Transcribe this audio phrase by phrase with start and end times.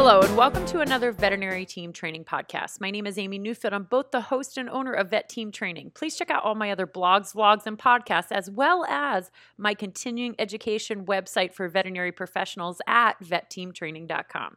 [0.00, 2.80] Hello, and welcome to another veterinary team training podcast.
[2.80, 3.72] My name is Amy Newfield.
[3.72, 5.90] I'm both the host and owner of Vet Team Training.
[5.92, 10.36] Please check out all my other blogs, vlogs, and podcasts, as well as my continuing
[10.38, 14.56] education website for veterinary professionals at vetteamtraining.com.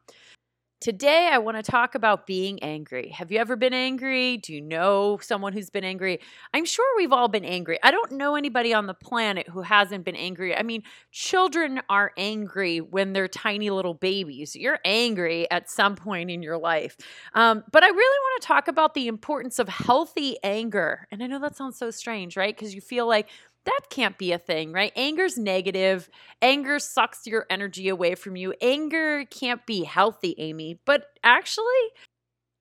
[0.82, 3.10] Today, I want to talk about being angry.
[3.10, 4.38] Have you ever been angry?
[4.38, 6.20] Do you know someone who's been angry?
[6.56, 7.78] I'm sure we've all been angry.
[7.84, 10.58] I don't know anybody on the planet who hasn't been angry.
[10.58, 10.82] I mean,
[11.12, 14.56] children are angry when they're tiny little babies.
[14.56, 16.98] You're angry at some point in your life.
[17.36, 21.08] Um, but I really want to talk about the importance of healthy anger.
[21.12, 22.58] And I know that sounds so strange, right?
[22.58, 23.30] Because you feel like,
[23.66, 24.92] that can't be a thing, right?
[24.96, 26.10] Anger's negative.
[26.42, 28.54] Anger sucks your energy away from you.
[28.62, 31.66] Anger can't be healthy, Amy, but actually,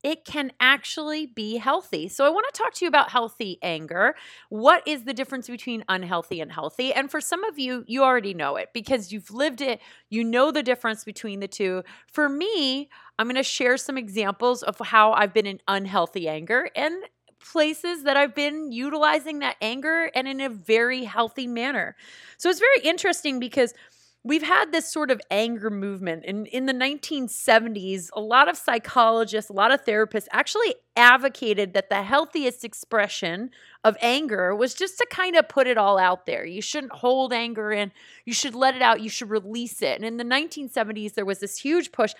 [0.02, 2.08] it can actually be healthy.
[2.08, 4.14] So, I want to talk to you about healthy anger.
[4.48, 6.92] What is the difference between unhealthy and healthy?
[6.92, 9.80] And for some of you, you already know it because you've lived it.
[10.08, 11.82] You know the difference between the two.
[12.06, 16.70] For me, I'm going to share some examples of how I've been in unhealthy anger
[16.74, 16.94] and
[17.40, 21.96] places that I've been utilizing that anger and in a very healthy manner.
[22.36, 23.74] So it's very interesting because
[24.22, 26.24] we've had this sort of anger movement.
[26.26, 31.88] And in the 1970s, a lot of psychologists, a lot of therapists actually advocated that
[31.88, 33.50] the healthiest expression
[33.82, 36.44] of anger was just to kind of put it all out there.
[36.44, 37.92] You shouldn't hold anger in,
[38.26, 39.96] you should let it out, you should release it.
[39.96, 42.12] And in the 1970s, there was this huge push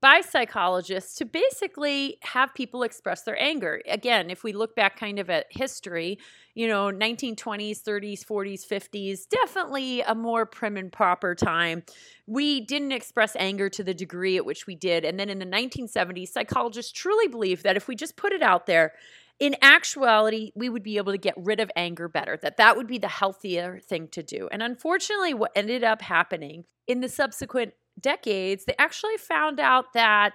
[0.00, 3.82] by psychologists to basically have people express their anger.
[3.88, 6.18] Again, if we look back kind of at history,
[6.54, 11.82] you know, 1920s, 30s, 40s, 50s, definitely a more prim and proper time.
[12.26, 15.04] We didn't express anger to the degree at which we did.
[15.04, 18.66] And then in the 1970s, psychologists truly believed that if we just put it out
[18.66, 18.92] there,
[19.40, 22.88] in actuality we would be able to get rid of anger better that that would
[22.88, 27.72] be the healthier thing to do and unfortunately what ended up happening in the subsequent
[28.00, 30.34] decades, they actually found out that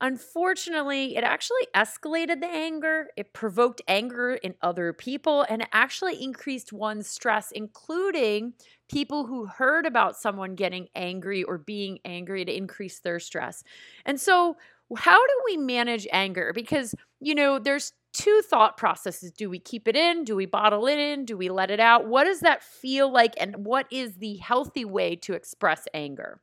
[0.00, 3.08] unfortunately it actually escalated the anger.
[3.16, 8.54] It provoked anger in other people and it actually increased one's stress, including
[8.88, 13.62] people who heard about someone getting angry or being angry to increase their stress.
[14.04, 14.56] And so,
[14.96, 16.52] how do we manage anger?
[16.54, 19.30] Because, you know, there's two thought processes.
[19.32, 20.24] Do we keep it in?
[20.24, 21.26] Do we bottle it in?
[21.26, 22.06] Do we let it out?
[22.06, 23.34] What does that feel like?
[23.38, 26.40] And what is the healthy way to express anger?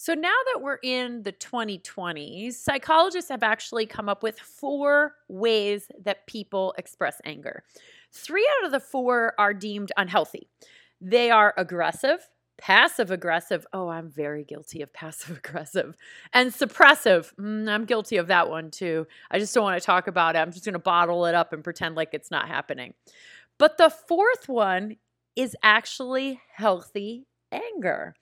[0.00, 5.90] So now that we're in the 2020s, psychologists have actually come up with four ways
[6.04, 7.64] that people express anger.
[8.12, 10.46] Three out of the four are deemed unhealthy.
[11.00, 13.66] They are aggressive, passive aggressive.
[13.72, 15.96] Oh, I'm very guilty of passive aggressive.
[16.32, 17.34] And suppressive.
[17.34, 19.04] Mm, I'm guilty of that one too.
[19.32, 20.38] I just don't want to talk about it.
[20.38, 22.94] I'm just going to bottle it up and pretend like it's not happening.
[23.58, 24.98] But the fourth one
[25.34, 28.14] is actually healthy anger.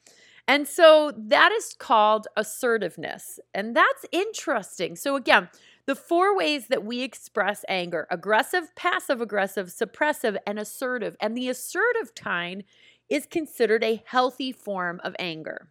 [0.49, 3.41] And so that is called assertiveness.
[3.53, 4.95] And that's interesting.
[4.95, 5.49] So, again,
[5.87, 11.17] the four ways that we express anger aggressive, passive aggressive, suppressive, and assertive.
[11.21, 12.65] And the assertive kind
[13.09, 15.69] is considered a healthy form of anger.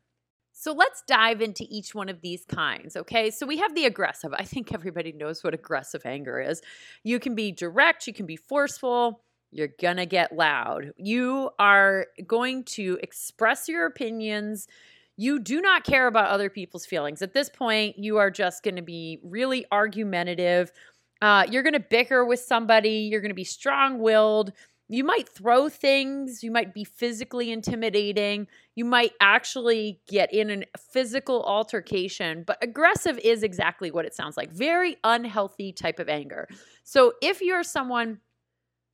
[0.57, 3.29] So let's dive into each one of these kinds, okay?
[3.29, 4.33] So we have the aggressive.
[4.33, 6.61] I think everybody knows what aggressive anger is.
[7.03, 9.24] You can be direct, you can be forceful,
[9.55, 10.91] you're going to get loud.
[10.97, 14.67] You are going to express your opinions.
[15.15, 17.21] You do not care about other people's feelings.
[17.21, 20.73] At this point, you are just going to be really argumentative.
[21.21, 23.07] Uh, you're going to bicker with somebody.
[23.09, 24.51] You're going to be strong willed.
[24.89, 26.43] You might throw things.
[26.43, 28.47] You might be physically intimidating.
[28.75, 32.43] You might actually get in a physical altercation.
[32.45, 36.49] But aggressive is exactly what it sounds like very unhealthy type of anger.
[36.83, 38.19] So if you're someone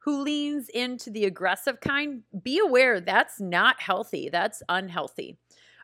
[0.04, 4.30] who leans into the aggressive kind, be aware that's not healthy.
[4.32, 5.38] That's unhealthy.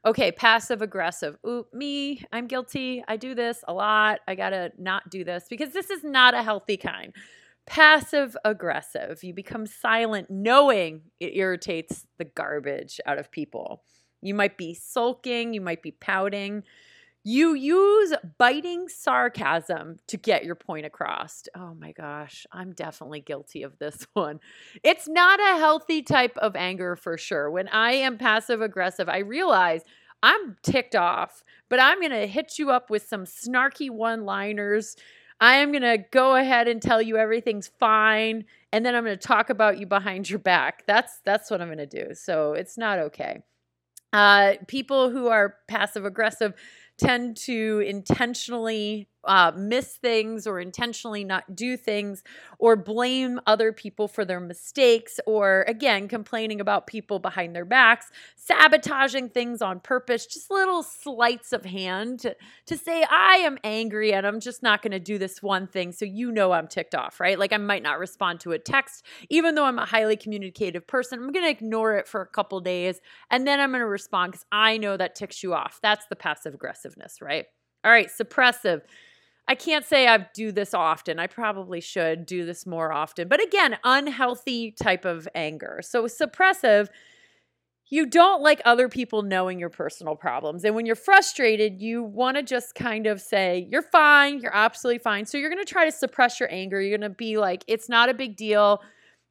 [0.06, 1.38] Okay, passive aggressive.
[1.46, 3.04] Ooh, me, I'm guilty.
[3.08, 4.20] I do this a lot.
[4.28, 7.14] I got to not do this because this is not a healthy kind.
[7.66, 9.24] Passive aggressive.
[9.24, 13.84] You become silent knowing it irritates the garbage out of people.
[14.22, 16.63] You might be sulking, you might be pouting.
[17.29, 21.44] You use biting sarcasm to get your point across.
[21.53, 24.39] Oh my gosh, I'm definitely guilty of this one.
[24.81, 27.51] It's not a healthy type of anger for sure.
[27.51, 29.81] When I am passive aggressive, I realize
[30.24, 34.95] I'm ticked off, but I'm going to hit you up with some snarky one liners.
[35.41, 39.19] I am going to go ahead and tell you everything's fine and then I'm going
[39.19, 40.85] to talk about you behind your back.
[40.88, 42.13] That's that's what I'm going to do.
[42.13, 43.44] So it's not okay.
[44.13, 46.53] Uh, people who are passive aggressive
[46.98, 52.24] tend to intentionally uh, miss things or intentionally not do things
[52.60, 58.10] or blame other people for their mistakes or again complaining about people behind their backs
[58.36, 62.36] sabotaging things on purpose just little sleights of hand to,
[62.66, 65.92] to say i am angry and i'm just not going to do this one thing
[65.92, 67.40] so you know i'm ticked off right?
[67.40, 71.20] Like i might not respond to a text even though i'm a highly communicative person
[71.20, 74.31] i'm going to ignore it for a couple days and then i'm going to respond
[74.31, 75.80] because i know that ticks you off.
[75.81, 77.46] That's the passive aggressiveness right
[77.88, 78.81] all right suppressive
[79.48, 81.19] I can't say I do this often.
[81.19, 83.30] I probably should do this more often.
[83.30, 85.80] But again, unhealthy type of anger.
[85.81, 86.89] So suppressive,
[87.89, 90.66] you don't like other people knowing your personal problems.
[90.66, 95.00] And when you're frustrated, you want to just kind of say, you're fine, you're absolutely
[95.00, 95.25] fine.
[95.25, 96.81] So you're going to try to suppress your anger.
[96.81, 98.81] You're going to be like, it's not a big deal.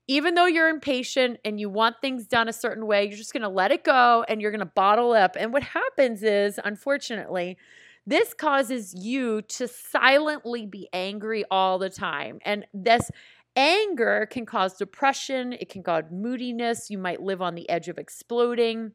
[0.09, 3.43] Even though you're impatient and you want things done a certain way, you're just going
[3.43, 5.37] to let it go and you're going to bottle up.
[5.39, 7.59] And what happens is, unfortunately,
[8.07, 12.39] this causes you to silently be angry all the time.
[12.45, 13.11] And this
[13.57, 16.91] anger can cause depression, it can cause moodiness.
[16.91, 18.93] You might live on the edge of exploding.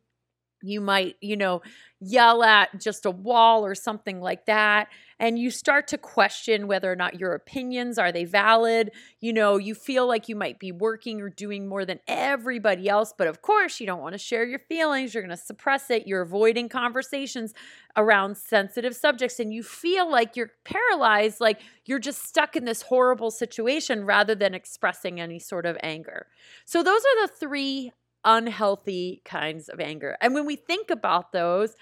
[0.64, 1.62] You might, you know,
[2.00, 4.88] yell at just a wall or something like that
[5.20, 8.90] and you start to question whether or not your opinions are they valid?
[9.20, 13.14] You know you feel like you might be working or doing more than everybody else
[13.16, 16.08] but of course you don't want to share your feelings you're going to suppress it
[16.08, 17.54] you're avoiding conversations
[17.96, 22.82] around sensitive subjects and you feel like you're paralyzed like you're just stuck in this
[22.82, 26.28] horrible situation rather than expressing any sort of anger.
[26.66, 27.92] So those are the three
[28.24, 30.18] unhealthy kinds of anger.
[30.22, 31.76] And when we think about those,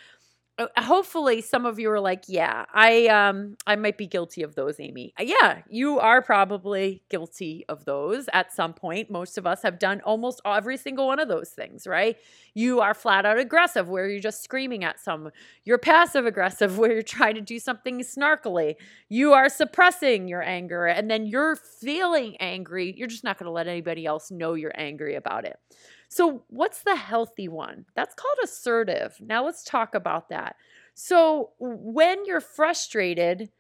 [0.60, 4.56] uh, hopefully some of you are like yeah i um i might be guilty of
[4.56, 5.14] those amy.
[5.18, 9.10] Uh, yeah you are probably guilty of those at some point.
[9.10, 12.18] Most of us have done almost every single one of those things right?
[12.54, 15.32] You are flat out aggressive where you're just screaming at someone
[15.64, 18.76] you're passive aggressive where you're trying to do something snarkily.
[19.08, 22.94] You are suppressing your anger and then you're feeling angry.
[22.98, 25.58] You're just not going to let anybody else know you're angry about it
[26.10, 27.86] so, what's the healthy one?
[27.96, 29.16] That's called assertive.
[29.22, 30.56] Now, let's talk about that.
[30.96, 33.52] So, when you're frustrated,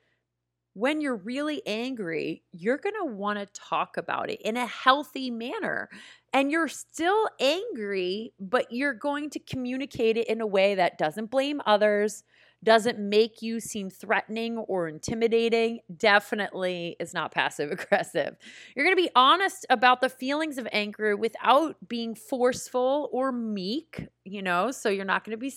[0.74, 5.30] when you're really angry, you're going to want to talk about it in a healthy
[5.30, 5.90] manner.
[6.34, 11.30] And you're still angry, but you're going to communicate it in a way that doesn't
[11.30, 12.24] blame others,
[12.64, 18.36] doesn't make you seem threatening or intimidating, definitely is not passive aggressive.
[18.76, 24.08] You're going to be honest about the feelings of anger without being forceful or meek,
[24.26, 25.54] you know, so you're not going to be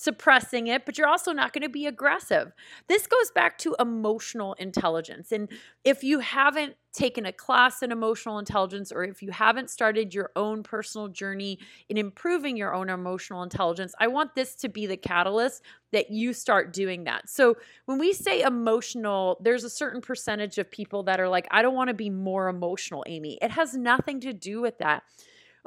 [0.00, 2.54] suppressing it, but you're also not going to be aggressive.
[2.88, 5.30] This goes back to emotional intelligence.
[5.30, 5.50] And
[5.84, 10.30] if you haven't taken a class in emotional intelligence or if you haven't started your
[10.36, 11.58] own personal journey
[11.90, 15.62] in improving your own emotional intelligence, I want this to be the catalyst
[15.92, 17.28] that you start doing that.
[17.28, 21.60] So, when we say emotional, there's a certain percentage of people that are like, I
[21.60, 23.38] don't want to be more emotional, Amy.
[23.42, 25.02] It has nothing to do with that.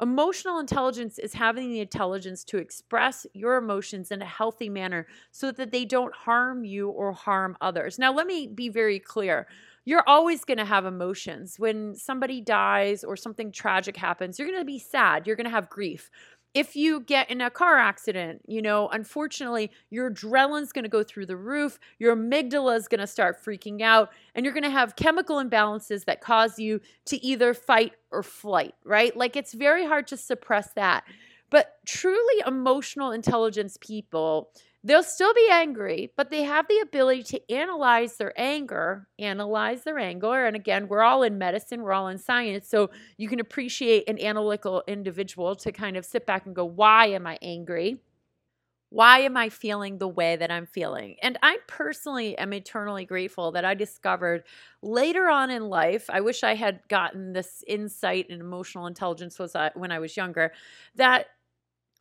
[0.00, 5.52] Emotional intelligence is having the intelligence to express your emotions in a healthy manner so
[5.52, 7.98] that they don't harm you or harm others.
[7.98, 9.46] Now, let me be very clear.
[9.84, 11.58] You're always going to have emotions.
[11.58, 15.26] When somebody dies or something tragic happens, you're going to be sad.
[15.26, 16.10] You're going to have grief
[16.54, 21.02] if you get in a car accident, you know, unfortunately, your adrenaline's going to go
[21.02, 24.70] through the roof, your amygdala is going to start freaking out, and you're going to
[24.70, 29.16] have chemical imbalances that cause you to either fight or flight, right?
[29.16, 31.04] Like it's very hard to suppress that.
[31.50, 34.50] But truly emotional intelligence people
[34.86, 39.98] They'll still be angry, but they have the ability to analyze their anger, analyze their
[39.98, 40.44] anger.
[40.44, 42.68] And again, we're all in medicine, we're all in science.
[42.68, 47.06] So you can appreciate an analytical individual to kind of sit back and go, why
[47.06, 48.02] am I angry?
[48.90, 51.16] Why am I feeling the way that I'm feeling?
[51.22, 54.44] And I personally am eternally grateful that I discovered
[54.82, 56.10] later on in life.
[56.10, 60.16] I wish I had gotten this insight and emotional intelligence was uh, when I was
[60.16, 60.52] younger
[60.94, 61.26] that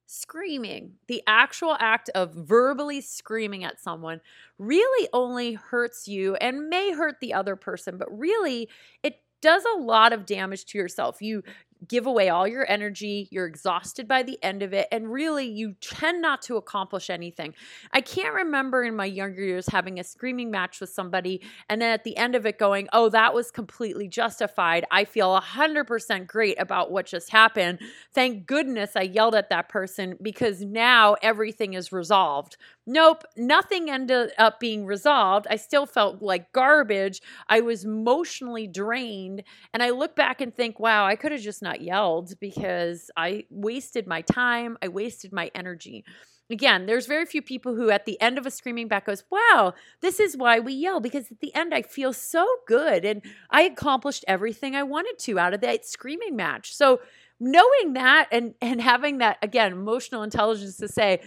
[0.05, 4.21] screaming, the actual act of verbally screaming at someone
[4.57, 8.69] really only hurts you and may hurt the other person, but really
[9.03, 11.21] it does a lot of damage to yourself.
[11.21, 11.43] You
[11.87, 15.75] give away all your energy, you're exhausted by the end of it, and really you
[15.81, 17.53] tend not to accomplish anything.
[17.91, 21.91] I can't remember in my younger years having a screaming match with somebody and then
[21.91, 24.85] at the end of it going, oh, that was completely justified.
[24.91, 27.79] I feel 100% great about what just happened.
[28.13, 32.57] Thank goodness I yelled at that person because now everything is resolved.
[32.85, 35.47] Nope, nothing ended up being resolved.
[35.49, 37.21] I still felt like garbage.
[37.47, 39.43] I was emotionally drained.
[39.73, 43.45] And I look back and think, wow, I could have just not yelled because I
[43.49, 46.03] wasted my time, I wasted my energy.
[46.49, 49.73] again, there's very few people who at the end of a screaming back goes, Wow,
[50.01, 50.99] this is why we yell.
[50.99, 55.39] Because at the end, I feel so good and I accomplished everything I wanted to
[55.39, 56.75] out of that screaming match.
[56.75, 56.99] So
[57.39, 61.21] knowing that and and having that again emotional intelligence to say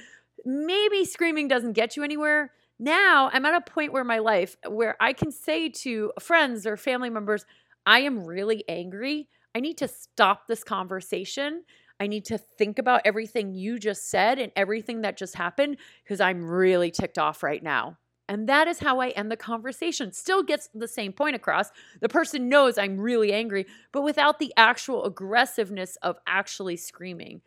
[0.47, 4.97] maybe screaming doesn't get you anywhere now i'm at a point where my life where
[5.01, 7.45] i can say to friends or family members
[7.85, 11.65] i am really angry i need to stop this conversation
[11.99, 16.21] i need to think about everything you just said and everything that just happened because
[16.21, 17.99] i'm really ticked off right now
[18.29, 20.13] and that is how I end the conversation.
[20.13, 21.71] Still gets the same point across.
[22.01, 27.43] The person knows I'm really angry, but without the actual aggressiveness of actually screaming.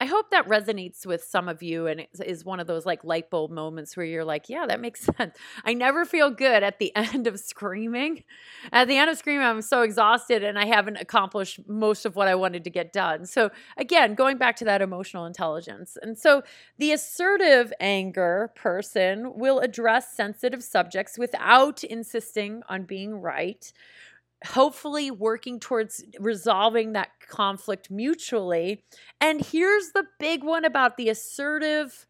[0.00, 3.30] I hope that resonates with some of you and is one of those like light
[3.30, 5.36] bulb moments where you're like, yeah, that makes sense.
[5.64, 8.22] I never feel good at the end of screaming.
[8.70, 12.28] At the end of screaming, I'm so exhausted and I haven't accomplished most of what
[12.28, 13.26] I wanted to get done.
[13.26, 15.96] So, again, going back to that emotional intelligence.
[16.00, 16.42] And so,
[16.78, 23.72] the assertive anger person will address sensitive subjects without insisting on being right
[24.44, 28.84] hopefully working towards resolving that conflict mutually.
[29.20, 32.06] And here's the big one about the assertive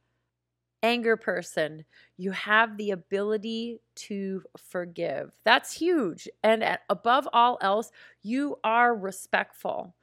[0.83, 1.85] anger person
[2.17, 5.33] you have the ability to forgive.
[5.45, 6.29] That's huge.
[6.43, 7.91] And above all else,
[8.23, 9.95] you are respectful.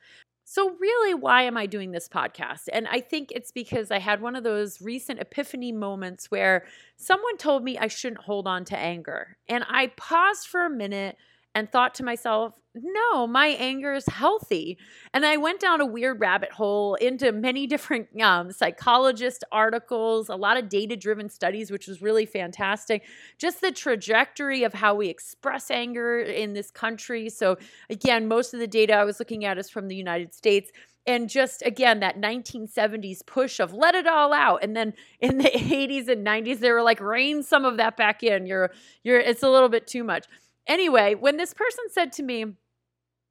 [0.47, 2.69] So, really, why am I doing this podcast?
[2.71, 6.65] And I think it's because I had one of those recent epiphany moments where
[6.97, 9.37] someone told me I shouldn't hold on to anger.
[9.49, 11.17] And I paused for a minute
[11.55, 14.77] and thought to myself, no, my anger is healthy.
[15.13, 20.35] And I went down a weird rabbit hole into many different um, psychologist articles, a
[20.35, 23.03] lot of data driven studies, which was really fantastic.
[23.37, 27.29] Just the trajectory of how we express anger in this country.
[27.29, 27.57] So,
[27.89, 30.71] again, most of the data I was looking at is from the United States
[31.07, 35.43] and just again that 1970s push of let it all out and then in the
[35.53, 38.71] 80s and 90s they were like rein some of that back in you're
[39.03, 40.25] you're it's a little bit too much
[40.67, 42.45] Anyway, when this person said to me,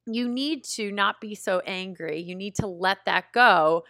[0.07, 3.85] you need to not be so angry, you need to let that go.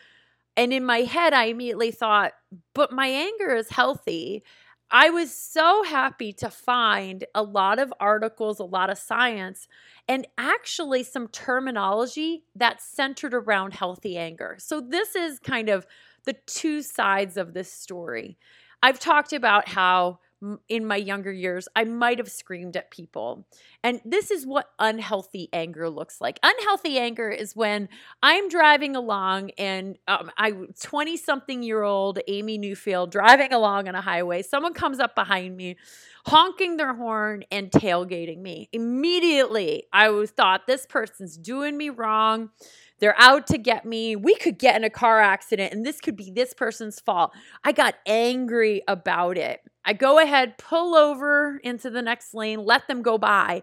[0.57, 2.33] And in my head, I immediately thought,
[2.75, 4.45] but my anger is healthy.
[4.91, 9.67] I was so happy to find a lot of articles, a lot of science,
[10.07, 14.57] and actually some terminology that's centered around healthy anger.
[14.61, 15.87] So, this is kind of
[16.25, 18.39] the two sides of this story.
[18.83, 20.21] I've talked about how
[20.69, 23.47] in my younger years, I might have screamed at people.
[23.83, 26.39] And this is what unhealthy anger looks like.
[26.43, 27.89] Unhealthy anger is when
[28.23, 33.95] I'm driving along and um, I 20 something year old Amy Newfield driving along on
[33.95, 34.43] a highway.
[34.43, 35.77] Someone comes up behind me,
[36.27, 38.69] honking their horn and tailgating me.
[38.73, 42.51] Immediately, I was thought this person's doing me wrong.
[43.01, 44.17] They're out to get me.
[44.17, 47.33] We could get in a car accident and this could be this person's fault.
[47.65, 49.61] I got angry about it.
[49.85, 53.63] I go ahead, pull over into the next lane, let them go by.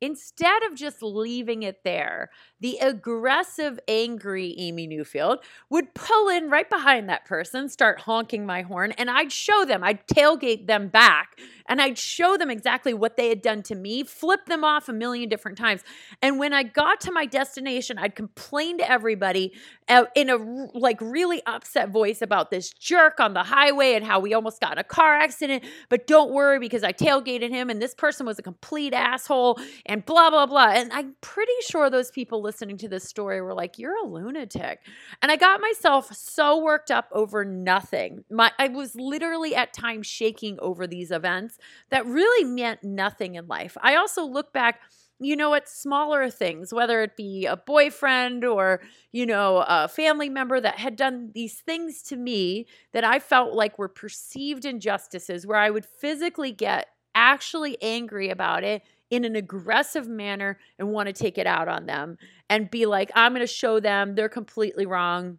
[0.00, 2.30] Instead of just leaving it there,
[2.60, 5.38] the aggressive, angry Amy Newfield
[5.68, 9.84] would pull in right behind that person, start honking my horn, and I'd show them,
[9.84, 14.02] I'd tailgate them back, and I'd show them exactly what they had done to me,
[14.02, 15.82] flip them off a million different times.
[16.20, 19.52] And when I got to my destination, I'd complain to everybody
[19.88, 20.36] uh, in a
[20.76, 24.72] like really upset voice about this jerk on the highway and how we almost got
[24.72, 25.64] in a car accident.
[25.88, 29.58] But don't worry because I tailgated him, and this person was a complete asshole
[29.90, 30.70] and blah, blah, blah.
[30.70, 34.78] And I'm pretty sure those people listening to this story were like, You're a lunatic.
[35.20, 38.24] And I got myself so worked up over nothing.
[38.30, 41.58] My I was literally at times shaking over these events
[41.90, 43.76] that really meant nothing in life.
[43.82, 44.80] I also look back
[45.22, 48.80] you know, at smaller things, whether it be a boyfriend or,
[49.12, 53.52] you know, a family member that had done these things to me that I felt
[53.52, 59.36] like were perceived injustices, where I would physically get actually angry about it in an
[59.36, 62.16] aggressive manner and want to take it out on them
[62.48, 65.38] and be like, I'm going to show them they're completely wrong.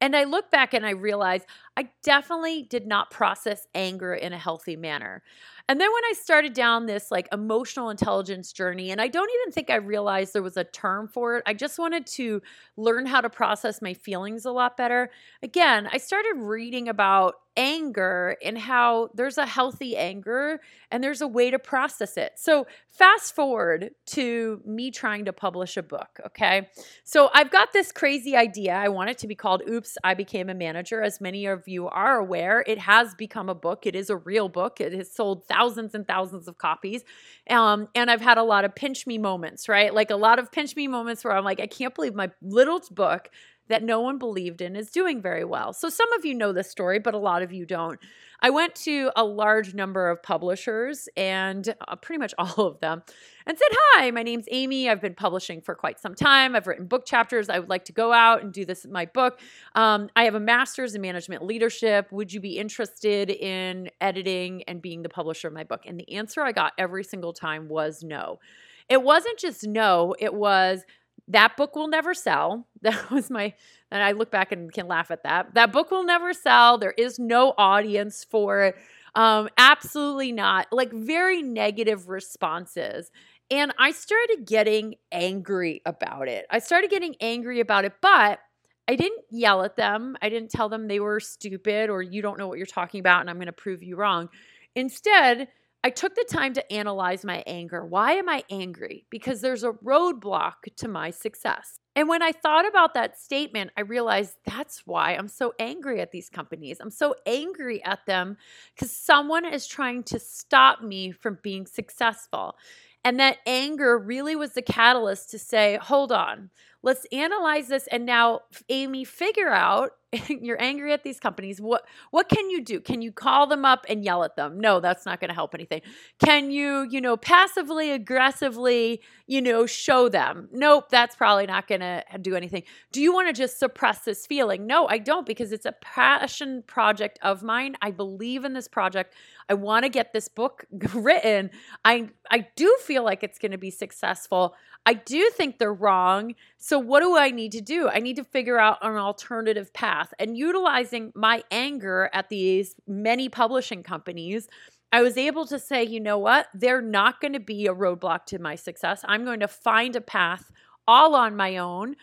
[0.00, 1.42] And I look back and I realize
[1.76, 5.22] I definitely did not process anger in a healthy manner.
[5.68, 9.52] And then when I started down this like emotional intelligence journey, and I don't even
[9.52, 12.42] think I realized there was a term for it, I just wanted to
[12.76, 15.10] learn how to process my feelings a lot better.
[15.42, 21.28] Again, I started reading about anger and how there's a healthy anger and there's a
[21.28, 22.32] way to process it.
[22.36, 26.68] So, fast forward to me trying to publish a book, okay?
[27.04, 28.74] So, I've got this crazy idea.
[28.74, 31.02] I want it to be called Oops, I Became a Manager.
[31.02, 33.86] As many of you are aware, it has become a book.
[33.86, 34.80] It is a real book.
[34.80, 37.02] It has sold thousands and thousands of copies.
[37.50, 39.92] Um, and I've had a lot of pinch me moments, right?
[39.92, 42.80] Like a lot of pinch me moments where I'm like, I can't believe my little
[42.90, 43.30] book
[43.68, 45.72] that no one believed in is doing very well.
[45.72, 47.98] So some of you know this story, but a lot of you don't.
[48.40, 53.02] I went to a large number of publishers and uh, pretty much all of them
[53.46, 54.90] and said, Hi, my name's Amy.
[54.90, 56.54] I've been publishing for quite some time.
[56.54, 57.48] I've written book chapters.
[57.48, 59.40] I would like to go out and do this in my book.
[59.74, 62.12] Um, I have a master's in management leadership.
[62.12, 65.84] Would you be interested in editing and being the publisher of my book?
[65.86, 68.40] And the answer I got every single time was no.
[68.88, 70.82] It wasn't just no, it was,
[71.28, 72.66] that book will never sell.
[72.82, 73.54] That was my,
[73.90, 75.54] and I look back and can laugh at that.
[75.54, 76.76] That book will never sell.
[76.76, 78.76] There is no audience for it.
[79.14, 80.66] Um, absolutely not.
[80.70, 83.10] Like very negative responses.
[83.50, 86.44] And I started getting angry about it.
[86.50, 88.40] I started getting angry about it, but
[88.86, 90.16] I didn't yell at them.
[90.20, 93.22] I didn't tell them they were stupid or you don't know what you're talking about
[93.22, 94.28] and I'm going to prove you wrong.
[94.74, 95.48] Instead,
[95.84, 97.84] I took the time to analyze my anger.
[97.84, 99.04] Why am I angry?
[99.10, 101.78] Because there's a roadblock to my success.
[101.94, 106.10] And when I thought about that statement, I realized that's why I'm so angry at
[106.10, 106.78] these companies.
[106.80, 108.38] I'm so angry at them
[108.74, 112.56] because someone is trying to stop me from being successful.
[113.04, 116.48] And that anger really was the catalyst to say, hold on,
[116.82, 117.86] let's analyze this.
[117.88, 119.90] And now, Amy, figure out
[120.28, 121.60] you're angry at these companies.
[121.60, 122.80] What what can you do?
[122.80, 124.60] Can you call them up and yell at them?
[124.60, 125.82] No, that's not going to help anything.
[126.24, 130.48] Can you, you know, passively aggressively, you know, show them?
[130.52, 132.62] Nope, that's probably not going to do anything.
[132.92, 134.66] Do you want to just suppress this feeling?
[134.66, 137.76] No, I don't because it's a passion project of mine.
[137.82, 139.14] I believe in this project.
[139.48, 141.50] I want to get this book written.
[141.84, 144.54] I I do feel like it's going to be successful.
[144.86, 146.34] I do think they're wrong.
[146.58, 147.88] So what do I need to do?
[147.88, 150.12] I need to figure out an alternative path.
[150.18, 154.46] And utilizing my anger at these many publishing companies,
[154.92, 156.48] I was able to say, you know what?
[156.52, 159.00] They're not going to be a roadblock to my success.
[159.08, 160.52] I'm going to find a path
[160.86, 161.96] all on my own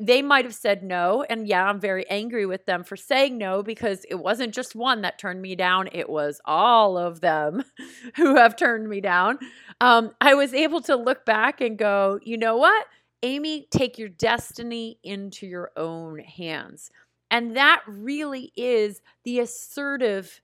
[0.00, 1.24] they might have said no.
[1.28, 5.02] And yeah, I'm very angry with them for saying no because it wasn't just one
[5.02, 7.64] that turned me down, it was all of them
[8.16, 9.38] who have turned me down.
[9.80, 12.86] Um, I was able to look back and go, you know what?
[13.22, 16.90] Amy, take your destiny into your own hands.
[17.30, 20.40] And that really is the assertive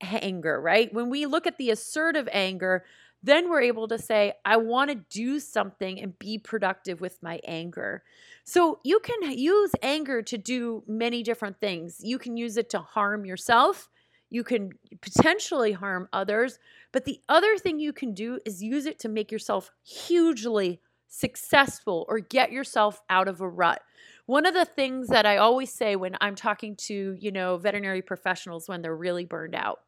[0.00, 0.92] anger, right?
[0.92, 2.84] When we look at the assertive anger,
[3.22, 7.40] then we're able to say, I want to do something and be productive with my
[7.44, 8.02] anger.
[8.44, 11.98] So you can use anger to do many different things.
[12.00, 13.88] You can use it to harm yourself,
[14.30, 16.58] you can potentially harm others,
[16.92, 22.04] but the other thing you can do is use it to make yourself hugely successful
[22.08, 23.82] or get yourself out of a rut.
[24.26, 28.02] One of the things that I always say when I'm talking to, you know, veterinary
[28.02, 29.80] professionals when they're really burned out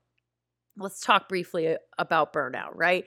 [0.80, 3.04] let's talk briefly uh, about burnout, right?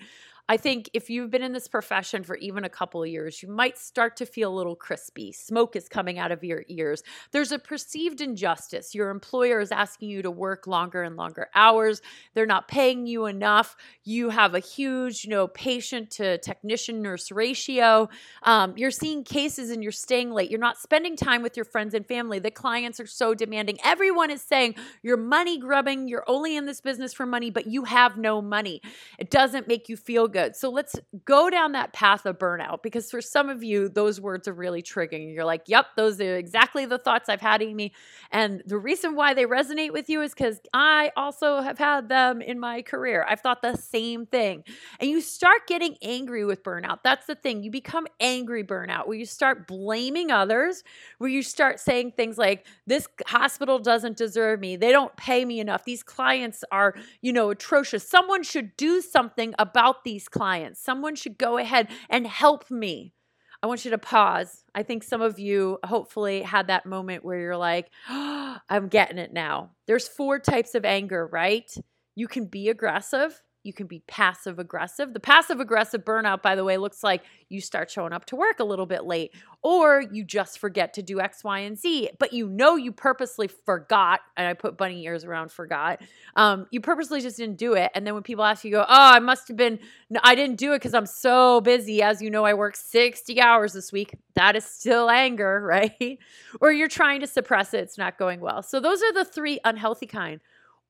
[0.50, 3.48] I think if you've been in this profession for even a couple of years, you
[3.48, 5.32] might start to feel a little crispy.
[5.32, 7.02] Smoke is coming out of your ears.
[7.32, 8.94] There's a perceived injustice.
[8.94, 12.02] Your employer is asking you to work longer and longer hours.
[12.34, 13.78] They're not paying you enough.
[14.04, 18.10] You have a huge, you know, patient to technician nurse ratio.
[18.44, 20.52] Um, you're seeing cases and you're staying late.
[20.52, 22.40] You're not spending time with your friends and family.
[22.40, 23.78] The clients are so demanding.
[23.82, 26.10] Everyone is saying you're money grubbing.
[26.10, 28.82] You're only in this business for money, but you have no money.
[29.18, 30.56] It doesn't make you feel good.
[30.56, 34.48] So let's go down that path of burnout because for some of you, those words
[34.50, 35.34] are really triggering.
[35.34, 37.94] You're like, yep, those are exactly the thoughts I've had, Amy.
[38.32, 42.42] And the reason why they resonate with you is because I also have had them
[42.42, 43.26] in my career.
[43.30, 44.64] I've thought the same thing.
[45.00, 47.00] And you start getting angry with burnout.
[47.04, 47.64] That's the thing.
[47.64, 50.84] You become angry burnout where you start blaming others,
[51.20, 54.76] where you start saying things like, this hospital doesn't deserve me.
[54.76, 55.86] They don't pay me enough.
[55.86, 58.08] These clients are, you know, atrocious.
[58.08, 60.82] Someone should do something about these these clients.
[60.82, 63.14] Someone should go ahead and help me.
[63.62, 64.64] I want you to pause.
[64.76, 69.18] I think some of you hopefully had that moment where you're like, oh, I'm getting
[69.18, 69.72] it now.
[69.88, 71.70] There's four types of anger, right?
[72.16, 75.14] You can be aggressive, you can be passive aggressive.
[75.14, 78.60] The passive aggressive burnout, by the way, looks like you start showing up to work
[78.60, 82.34] a little bit late, or you just forget to do X, Y, and Z, but
[82.34, 84.20] you know you purposely forgot.
[84.36, 86.02] And I put bunny ears around forgot.
[86.36, 87.92] Um, you purposely just didn't do it.
[87.96, 90.36] And then when people ask you, you go, oh, I must have been, no, I
[90.36, 92.02] didn't do it because I'm so busy.
[92.02, 94.16] As you know, I work 60 hours this week.
[94.36, 96.20] That is still anger, right?
[96.60, 98.62] or you're trying to suppress it, it's not going well.
[98.64, 100.42] So those are the three unhealthy kind.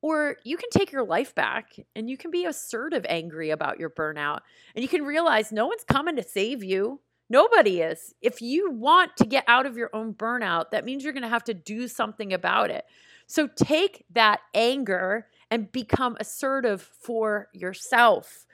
[0.04, 3.88] Or you can take your life back and you can be assertive angry about your
[3.88, 4.40] burnout.
[4.74, 7.00] And you can realize no one's coming to save you.
[7.30, 8.14] Nobody is.
[8.20, 11.36] If you want to get out of your own burnout, that means you're going to
[11.36, 12.84] have to do something about it.
[13.26, 18.44] So take that anger and become assertive for yourself.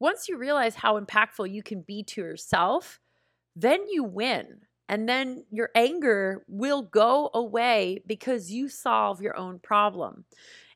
[0.00, 2.98] Once you realize how impactful you can be to yourself,
[3.54, 9.58] then you win And then your anger will go away because you solve your own
[9.58, 10.24] problem.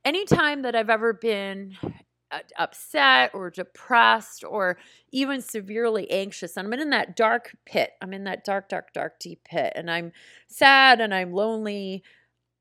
[0.05, 1.77] Anytime that I've ever been
[2.31, 4.79] uh, upset or depressed or
[5.13, 9.21] even severely anxious, and I'm in that dark pit, I'm in that dark, dark, dark,
[9.21, 10.13] deep pit, and I'm
[10.49, 12.03] sad and I'm lonely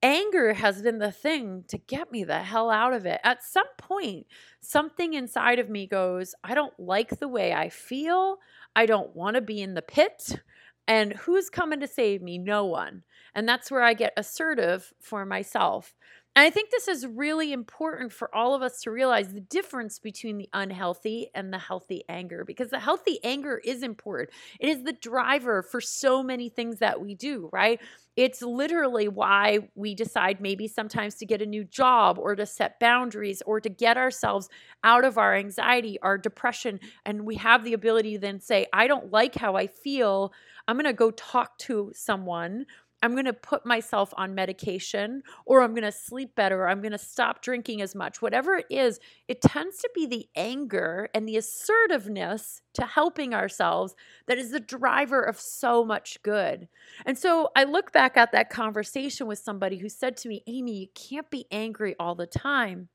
[0.04, 3.19] anger has been the thing to get me the hell out of it.
[3.23, 4.25] At some point,
[4.60, 8.38] something inside of me goes, I don't like the way I feel.
[8.75, 10.41] I don't want to be in the pit.
[10.88, 12.38] And who's coming to save me?
[12.38, 13.04] No one.
[13.36, 15.93] And that's where I get assertive for myself.
[16.33, 19.99] And I think this is really important for all of us to realize the difference
[19.99, 24.29] between the unhealthy and the healthy anger because the healthy anger is important.
[24.57, 27.81] It is the driver for so many things that we do, right?
[28.15, 32.79] It's literally why we decide maybe sometimes to get a new job or to set
[32.79, 34.47] boundaries or to get ourselves
[34.85, 36.79] out of our anxiety, our depression.
[37.05, 40.31] And we have the ability to then say, I don't like how I feel.
[40.65, 42.65] I'm going to go talk to someone
[43.01, 46.81] I'm going to put myself on medication or I'm going to sleep better or I'm
[46.81, 48.21] going to stop drinking as much.
[48.21, 53.95] Whatever it is, it tends to be the anger and the assertiveness to helping ourselves
[54.27, 56.67] that is the driver of so much good.
[57.05, 60.77] And so I look back at that conversation with somebody who said to me, Amy,
[60.77, 62.89] you can't be angry all the time.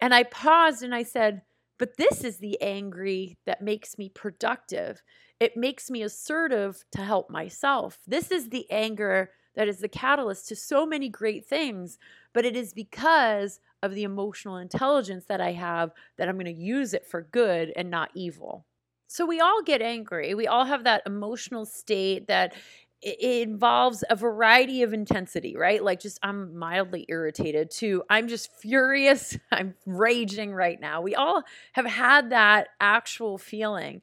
[0.00, 1.42] And I paused and I said,
[1.78, 5.02] but this is the angry that makes me productive.
[5.40, 7.98] It makes me assertive to help myself.
[8.06, 11.98] This is the anger that is the catalyst to so many great things,
[12.32, 16.52] but it is because of the emotional intelligence that I have that I'm going to
[16.52, 18.64] use it for good and not evil.
[19.08, 20.34] So we all get angry.
[20.34, 22.54] We all have that emotional state that
[23.02, 25.82] it involves a variety of intensity, right?
[25.82, 31.02] Like just I'm mildly irritated to I'm just furious, I'm raging right now.
[31.02, 31.42] We all
[31.72, 34.02] have had that actual feeling.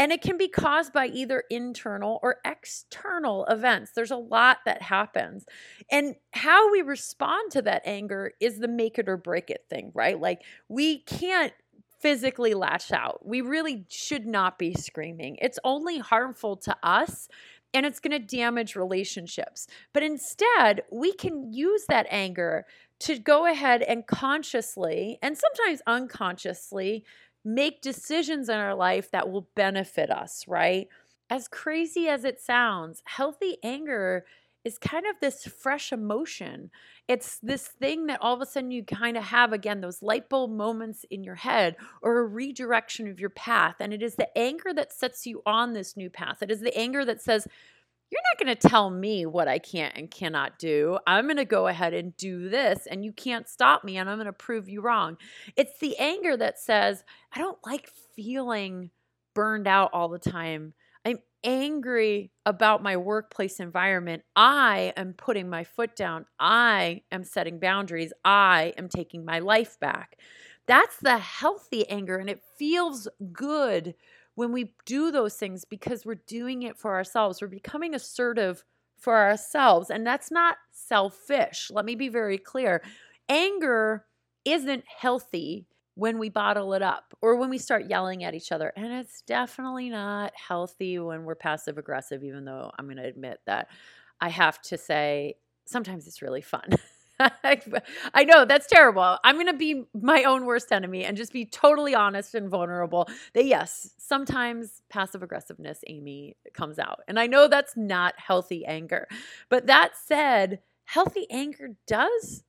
[0.00, 3.90] And it can be caused by either internal or external events.
[3.94, 5.44] There's a lot that happens.
[5.90, 9.92] And how we respond to that anger is the make it or break it thing,
[9.94, 10.18] right?
[10.18, 11.52] Like we can't
[11.98, 13.26] physically lash out.
[13.26, 15.36] We really should not be screaming.
[15.42, 17.28] It's only harmful to us
[17.74, 19.66] and it's going to damage relationships.
[19.92, 22.64] But instead, we can use that anger
[23.00, 27.04] to go ahead and consciously and sometimes unconsciously
[27.44, 30.88] make decisions in our life that will benefit us, right?
[31.28, 34.24] As crazy as it sounds, healthy anger
[34.64, 36.70] is kind of this fresh emotion.
[37.08, 40.28] It's this thing that all of a sudden you kind of have again, those light
[40.28, 43.76] bulb moments in your head or a redirection of your path.
[43.80, 46.42] And it is the anger that sets you on this new path.
[46.42, 47.48] It is the anger that says,
[48.10, 50.98] you're not going to tell me what I can't and cannot do.
[51.06, 54.16] I'm going to go ahead and do this, and you can't stop me, and I'm
[54.16, 55.16] going to prove you wrong.
[55.56, 58.90] It's the anger that says, I don't like feeling
[59.34, 60.74] burned out all the time.
[61.04, 64.24] I'm angry about my workplace environment.
[64.34, 66.26] I am putting my foot down.
[66.38, 68.12] I am setting boundaries.
[68.24, 70.18] I am taking my life back.
[70.66, 73.94] That's the healthy anger, and it feels good
[74.34, 77.40] when we do those things because we're doing it for ourselves.
[77.40, 78.64] We're becoming assertive
[78.98, 79.90] for ourselves.
[79.90, 81.70] And that's not selfish.
[81.70, 82.82] Let me be very clear.
[83.28, 84.04] Anger
[84.44, 88.72] isn't healthy when we bottle it up or when we start yelling at each other.
[88.76, 93.40] And it's definitely not healthy when we're passive aggressive, even though I'm going to admit
[93.46, 93.68] that
[94.20, 96.70] I have to say sometimes it's really fun.
[98.14, 99.18] I know that's terrible.
[99.24, 103.08] I'm going to be my own worst enemy and just be totally honest and vulnerable.
[103.34, 107.00] That yes, sometimes passive aggressiveness, Amy, comes out.
[107.08, 109.06] And I know that's not healthy anger.
[109.48, 112.42] But that said, healthy anger does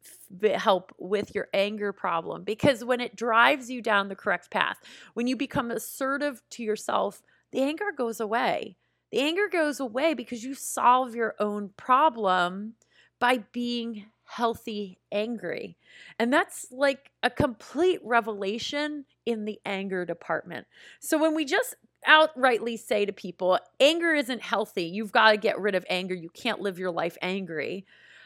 [0.55, 4.77] help with your anger problem because when it drives you down the correct path,
[5.13, 8.77] when you become assertive to yourself, the anger goes away.
[9.12, 12.75] The anger goes away because you solve your own problem
[13.19, 15.75] by being healthy angry.
[16.17, 20.67] And that's like a complete revelation in the anger department.
[21.01, 21.75] So when we just
[22.07, 26.29] outrightly say to people, anger isn't healthy, you've got to get rid of anger, you
[26.29, 27.85] can't live your life angry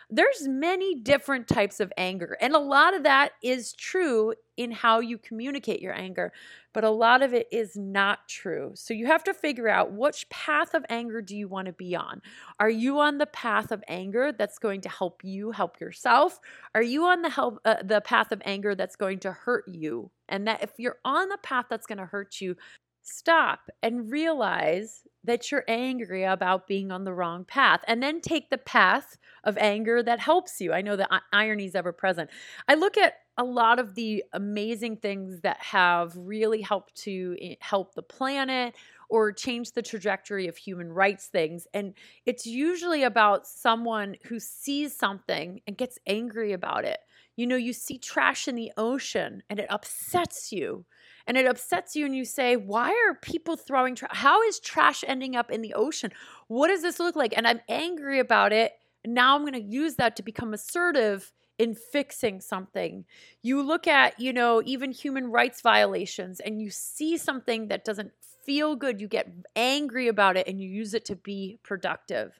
[0.09, 4.99] there's many different types of anger and a lot of that is true in how
[4.99, 6.31] you communicate your anger
[6.75, 8.73] but a lot of it is not true.
[8.75, 11.95] So you have to figure out which path of anger do you want to be
[11.95, 12.21] on?
[12.59, 16.41] Are you on the path of anger that's going to help you help yourself?
[16.75, 20.11] Are you on the help uh, the path of anger that's going to hurt you?
[20.27, 22.57] And that if you're on the path that's going to hurt you
[23.03, 28.49] stop and realize that you're angry about being on the wrong path and then take
[28.49, 29.15] the path
[29.45, 30.73] of anger that helps you.
[30.73, 32.29] I know that irony is ever present.
[32.67, 37.55] I look at a lot of the amazing things that have really helped to eh,
[37.60, 38.75] help the planet
[39.10, 41.67] or change the trajectory of human rights things.
[41.73, 41.93] And
[42.25, 46.99] it's usually about someone who sees something and gets angry about it.
[47.36, 50.86] You know, you see trash in the ocean and it upsets you.
[51.27, 54.12] And it upsets you, and you say, Why are people throwing trash?
[54.13, 56.12] How is trash ending up in the ocean?
[56.47, 57.34] What does this look like?
[57.36, 58.73] And I'm angry about it.
[59.07, 63.05] Now I'm going to use that to become assertive in fixing something.
[63.41, 68.11] You look at, you know, even human rights violations and you see something that doesn't
[68.45, 72.39] feel good, you get angry about it and you use it to be productive.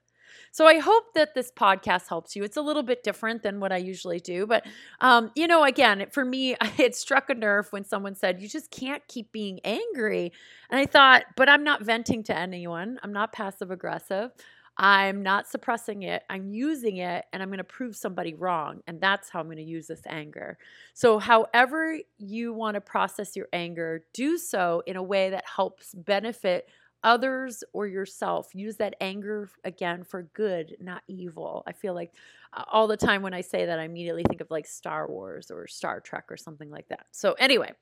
[0.51, 2.43] So I hope that this podcast helps you.
[2.43, 4.65] It's a little bit different than what I usually do, but
[5.01, 8.71] um, you know, again, for me, it struck a nerve when someone said, "You just
[8.71, 10.32] can't keep being angry,"
[10.69, 12.99] and I thought, but I'm not venting to anyone.
[13.04, 14.32] I'm not passive aggressive.
[14.78, 16.24] I'm not suppressing it.
[16.30, 18.82] I'm using it and I'm going to prove somebody wrong.
[18.88, 20.58] And that's how I'm going to use this anger.
[20.94, 25.94] So, however you want to process your anger, do so in a way that helps
[25.94, 26.68] benefit
[27.06, 28.50] others or yourself.
[28.54, 31.64] Use that anger again for good, not evil.
[31.68, 32.12] I feel like
[32.52, 35.52] uh, all the time when I say that, I immediately think of like Star Wars
[35.52, 37.06] or Star Trek or something like that.
[37.12, 37.74] So, anyway,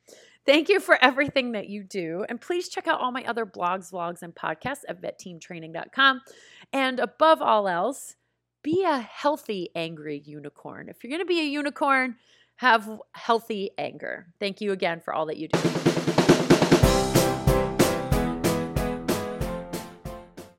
[0.45, 2.25] thank you for everything that you do.
[2.27, 6.21] And please check out all my other blogs, vlogs, and podcasts at vetteamtraining.com.
[6.73, 8.15] And above all else,
[8.63, 10.89] be a healthy, angry unicorn.
[10.89, 12.15] If you're going to be a unicorn,
[12.55, 14.27] have healthy anger.
[14.39, 16.02] Thank you again for all that you do.